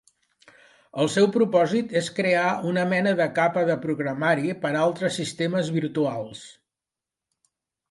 [1.01, 6.45] El seu propòsit és crear una mena de capa de programari per altres sistemes virtuals.